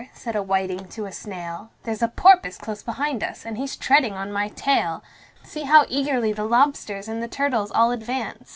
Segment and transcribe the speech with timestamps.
[0.15, 4.13] said a whiting to a snail, "There's a porpoise close behind us, and he's treading
[4.13, 5.03] on my tail.
[5.43, 8.49] See how eagerly the lobsters and the turtles all advance!